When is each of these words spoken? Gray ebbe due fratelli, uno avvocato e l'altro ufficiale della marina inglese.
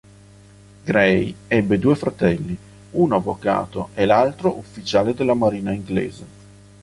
Gray 0.83 1.35
ebbe 1.47 1.77
due 1.77 1.93
fratelli, 1.95 2.57
uno 2.93 3.17
avvocato 3.17 3.89
e 3.93 4.05
l'altro 4.05 4.57
ufficiale 4.57 5.13
della 5.13 5.35
marina 5.35 5.71
inglese. 5.73 6.25